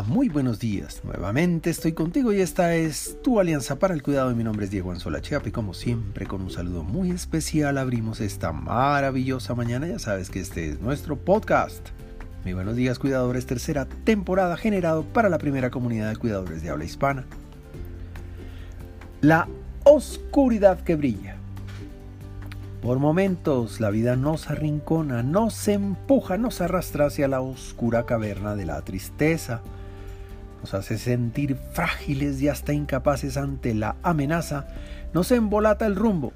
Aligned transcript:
Muy 0.00 0.30
buenos 0.30 0.58
días. 0.58 1.02
Nuevamente 1.04 1.68
estoy 1.68 1.92
contigo 1.92 2.32
y 2.32 2.40
esta 2.40 2.74
es 2.74 3.18
tu 3.22 3.38
alianza 3.38 3.78
para 3.78 3.92
el 3.92 4.02
cuidado. 4.02 4.34
Mi 4.34 4.42
nombre 4.42 4.64
es 4.64 4.70
Diego 4.70 4.90
Anzola 4.90 5.20
Chiapi. 5.20 5.50
Como 5.50 5.74
siempre, 5.74 6.24
con 6.24 6.40
un 6.40 6.50
saludo 6.50 6.82
muy 6.82 7.10
especial 7.10 7.76
abrimos 7.76 8.22
esta 8.22 8.52
maravillosa 8.52 9.54
mañana. 9.54 9.86
Ya 9.86 9.98
sabes 9.98 10.30
que 10.30 10.40
este 10.40 10.70
es 10.70 10.80
nuestro 10.80 11.16
podcast. 11.16 11.90
Muy 12.42 12.54
buenos 12.54 12.74
días, 12.74 12.98
cuidadores. 12.98 13.44
Tercera 13.44 13.84
temporada 13.84 14.56
generado 14.56 15.04
para 15.04 15.28
la 15.28 15.36
primera 15.36 15.70
comunidad 15.70 16.08
de 16.08 16.16
cuidadores 16.16 16.62
de 16.62 16.70
habla 16.70 16.84
hispana. 16.84 17.26
La 19.20 19.46
oscuridad 19.84 20.80
que 20.80 20.96
brilla. 20.96 21.36
Por 22.80 22.98
momentos 22.98 23.78
la 23.78 23.90
vida 23.90 24.16
nos 24.16 24.48
arrincona, 24.48 25.22
nos 25.22 25.68
empuja, 25.68 26.38
nos 26.38 26.62
arrastra 26.62 27.06
hacia 27.06 27.28
la 27.28 27.42
oscura 27.42 28.06
caverna 28.06 28.56
de 28.56 28.64
la 28.64 28.80
tristeza. 28.80 29.60
Nos 30.62 30.74
hace 30.74 30.96
sentir 30.96 31.56
frágiles 31.56 32.40
y 32.40 32.48
hasta 32.48 32.72
incapaces 32.72 33.36
ante 33.36 33.74
la 33.74 33.96
amenaza. 34.02 34.68
Nos 35.12 35.30
embolata 35.32 35.86
el 35.86 35.96
rumbo 35.96 36.32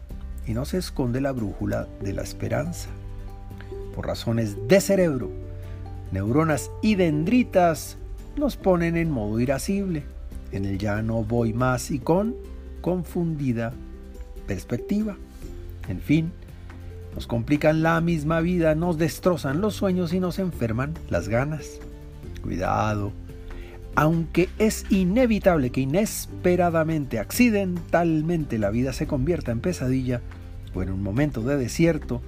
y 0.47 0.53
nos 0.53 0.75
esconde 0.75 1.21
la 1.21 1.33
brújula 1.33 1.87
de 2.03 2.13
la 2.13 2.23
esperanza. 2.23 2.89
Por 3.95 4.07
razones 4.07 4.57
de 4.69 4.81
cerebro, 4.81 5.31
neuronas 6.11 6.71
y 6.83 6.97
dendritas 6.97 7.97
nos 8.37 8.57
ponen 8.57 8.97
en 8.97 9.11
modo 9.11 9.41
irascible, 9.41 10.03
en 10.53 10.65
el 10.65 10.79
ya 10.79 11.03
no 11.03 11.23
voy 11.23 11.53
más 11.53 11.91
y 11.91 12.01
con 12.01 12.35
confundida 12.81 13.73
perspectiva. 14.47 15.17
En 15.89 16.01
fin, 16.01 16.33
nos 17.15 17.27
complican 17.27 17.83
la 17.83 18.01
misma 18.01 18.41
vida, 18.41 18.75
nos 18.75 18.99
destrozan 18.99 19.61
los 19.61 19.75
sueños 19.75 20.13
y 20.13 20.21
nos 20.21 20.39
enferman 20.39 20.95
las 21.09 21.29
ganas. 21.29 21.79
Cuidado. 22.43 23.13
Aunque 23.97 24.51
es 24.59 24.85
inevitable 24.91 25.71
que 25.71 25.81
inesperadamente, 25.81 27.19
accidentalmente 27.19 28.59
la 28.59 28.69
vida 28.69 28.93
se 28.93 29.07
convierta 29.07 29.53
en 29.53 29.61
pesadilla 29.61 30.21
o 30.75 30.83
en 30.83 30.91
un 30.91 31.03
momento 31.03 31.41
de 31.41 31.57
desierto 31.57 32.21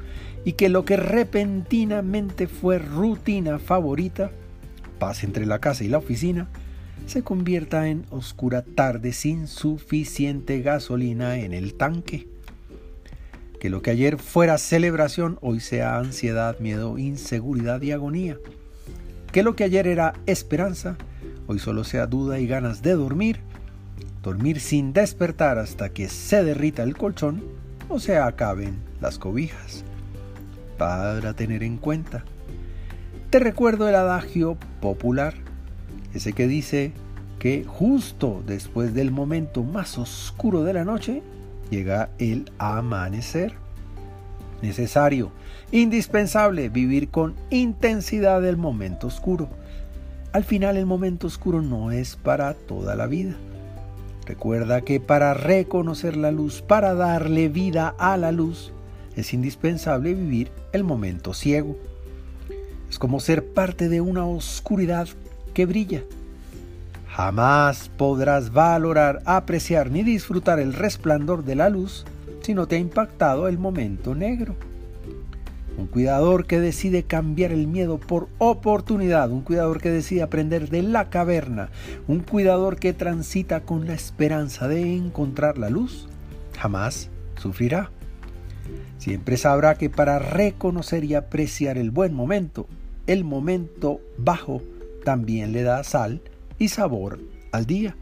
y 0.47 0.55
que 0.55 0.71
lo 0.71 0.87
que 0.87 0.97
repentinamente 0.97 2.49
fue 2.49 2.79
rutina 2.79 3.59
favorita, 3.59 4.31
paz 4.99 5.25
entre 5.25 5.45
la 5.45 5.59
casa 5.59 5.85
y 5.85 5.89
la 5.89 5.99
oficina, 5.99 6.49
se 7.07 7.23
convierta 7.23 7.89
en 7.89 8.07
oscura 8.09 8.63
tarde 8.63 9.13
sin 9.13 9.47
suficiente 9.47 10.63
gasolina 10.63 11.37
en 11.37 11.53
el 11.53 11.75
tanque. 11.75 12.29
Que 13.61 13.69
lo 13.69 13.83
que 13.83 13.91
ayer 13.91 14.17
fuera 14.17 14.57
celebración 14.57 15.37
hoy 15.43 15.61
sea 15.61 15.99
ansiedad, 15.99 16.59
miedo, 16.61 16.97
inseguridad 16.97 17.83
y 17.83 17.93
agonía. 17.93 18.39
Que 19.33 19.43
lo 19.43 19.55
que 19.55 19.65
ayer 19.65 19.87
era 19.87 20.15
esperanza 20.25 20.97
hoy 21.49 21.59
solo 21.59 21.83
sea 21.83 22.07
duda 22.07 22.39
y 22.39 22.47
ganas 22.47 22.83
de 22.83 22.93
dormir. 22.93 23.41
Dormir 24.23 24.61
sin 24.61 24.93
despertar 24.93 25.59
hasta 25.59 25.89
que 25.89 26.09
se 26.09 26.45
derrita 26.45 26.85
el 26.85 26.97
colchón 26.97 27.43
o 27.89 27.99
se 27.99 28.19
acaben 28.19 28.77
las 29.01 29.19
cobijas. 29.19 29.83
Para 30.77 31.33
tener 31.35 31.65
en 31.65 31.79
cuenta. 31.79 32.25
Te 33.31 33.41
recuerdo 33.41 33.89
el 33.89 33.95
adagio 33.97 34.57
popular, 34.81 35.35
ese 36.15 36.33
que 36.33 36.47
dice 36.47 36.93
que 37.39 37.65
justo 37.65 38.43
después 38.47 38.95
del 38.95 39.11
momento 39.11 39.65
más 39.65 39.99
oscuro 39.99 40.65
de 40.65 40.75
la 40.75 40.85
noche 40.85 41.23
llega 41.71 42.11
el 42.19 42.51
amanecer. 42.59 43.55
Necesario, 44.63 45.31
indispensable 45.71 46.69
vivir 46.69 47.11
con 47.11 47.35
intensidad 47.51 48.45
el 48.45 48.57
momento 48.57 49.07
oscuro. 49.07 49.49
Al 50.33 50.45
final 50.45 50.77
el 50.77 50.87
momento 50.87 51.27
oscuro 51.27 51.63
no 51.63 51.91
es 51.91 52.17
para 52.17 52.55
toda 52.55 52.95
la 52.95 53.07
vida. 53.07 53.35
Recuerda 54.27 54.83
que 54.83 55.01
para 55.01 55.35
reconocer 55.35 56.17
la 56.17 56.31
luz, 56.31 56.63
para 56.63 56.95
darle 56.95 57.49
vida 57.49 57.95
a 57.99 58.17
la 58.17 58.31
luz, 58.31 58.73
es 59.17 59.33
indispensable 59.33 60.15
vivir 60.15 60.51
el 60.73 60.85
momento 60.85 61.33
ciego. 61.33 61.77
Es 62.91 62.99
como 62.99 63.21
ser 63.21 63.53
parte 63.53 63.89
de 63.89 64.01
una 64.01 64.27
oscuridad 64.27 65.09
que 65.55 65.67
brilla 65.67 66.03
Jamás 67.19 67.91
podrás 67.97 68.53
valorar, 68.53 69.23
apreciar 69.25 69.91
ni 69.91 70.05
disfrutar 70.05 70.61
el 70.61 70.73
resplandor 70.73 71.43
de 71.43 71.57
la 71.57 71.69
luz 71.69 72.05
si 72.43 72.55
no 72.55 72.69
te 72.69 72.77
ha 72.77 72.79
impactado 72.79 73.49
el 73.49 73.59
momento 73.59 74.15
negro. 74.15 74.55
Un 75.79 75.87
cuidador 75.87 76.47
que 76.47 76.59
decide 76.59 77.05
cambiar 77.05 77.53
el 77.53 77.69
miedo 77.69 77.99
por 77.99 78.29
oportunidad, 78.39 79.31
un 79.31 79.43
cuidador 79.43 79.81
que 79.81 79.91
decide 79.91 80.23
aprender 80.23 80.71
de 80.71 80.83
la 80.83 81.09
caverna, 81.09 81.71
un 82.09 82.19
cuidador 82.19 82.79
que 82.81 82.93
transita 82.93 83.61
con 83.61 83.87
la 83.87 83.95
esperanza 83.95 84.67
de 84.67 84.97
encontrar 84.97 85.57
la 85.57 85.71
luz, 85.71 86.09
jamás 86.59 87.11
sufrirá. 87.37 87.93
Siempre 88.99 89.37
sabrá 89.37 89.77
que 89.77 89.89
para 89.89 90.19
reconocer 90.19 91.05
y 91.05 91.15
apreciar 91.15 91.79
el 91.79 91.93
buen 91.93 92.13
momento, 92.13 92.67
el 93.07 93.23
momento 93.23 94.01
bajo 94.19 94.61
también 95.05 95.53
le 95.53 95.63
da 95.63 95.85
sal 95.85 96.21
y 96.59 96.69
sabor 96.69 97.21
al 97.53 97.67
día. 97.67 97.95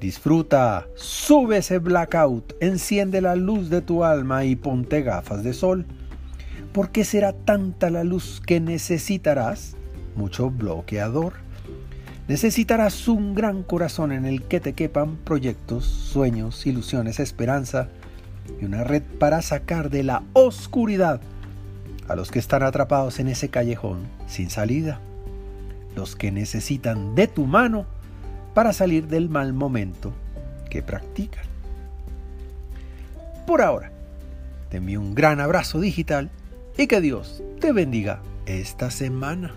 Disfruta, 0.00 0.88
sube 0.96 1.58
ese 1.58 1.78
blackout, 1.78 2.54
enciende 2.60 3.20
la 3.20 3.36
luz 3.36 3.70
de 3.70 3.82
tu 3.82 4.02
alma 4.02 4.44
y 4.44 4.56
ponte 4.56 5.02
gafas 5.02 5.44
de 5.44 5.52
sol. 5.52 5.86
¿Por 6.76 6.90
qué 6.90 7.06
será 7.06 7.32
tanta 7.32 7.88
la 7.88 8.04
luz 8.04 8.42
que 8.44 8.60
necesitarás? 8.60 9.76
Mucho 10.14 10.50
bloqueador. 10.50 11.32
Necesitarás 12.28 13.08
un 13.08 13.34
gran 13.34 13.62
corazón 13.62 14.12
en 14.12 14.26
el 14.26 14.42
que 14.42 14.60
te 14.60 14.74
quepan 14.74 15.16
proyectos, 15.16 15.86
sueños, 15.86 16.66
ilusiones, 16.66 17.18
esperanza 17.18 17.88
y 18.60 18.66
una 18.66 18.84
red 18.84 19.02
para 19.18 19.40
sacar 19.40 19.88
de 19.88 20.02
la 20.02 20.22
oscuridad 20.34 21.22
a 22.08 22.14
los 22.14 22.30
que 22.30 22.40
están 22.40 22.62
atrapados 22.62 23.20
en 23.20 23.28
ese 23.28 23.48
callejón 23.48 24.00
sin 24.26 24.50
salida 24.50 25.00
los 25.94 26.14
que 26.14 26.30
necesitan 26.30 27.14
de 27.14 27.26
tu 27.26 27.46
mano 27.46 27.86
para 28.52 28.74
salir 28.74 29.06
del 29.06 29.30
mal 29.30 29.54
momento 29.54 30.12
que 30.68 30.82
practican. 30.82 31.46
Por 33.46 33.62
ahora, 33.62 33.90
te 34.68 34.76
envío 34.76 35.00
un 35.00 35.14
gran 35.14 35.40
abrazo 35.40 35.80
digital 35.80 36.28
y 36.76 36.86
que 36.86 37.00
Dios 37.00 37.42
te 37.60 37.72
bendiga 37.72 38.22
esta 38.46 38.90
semana. 38.90 39.54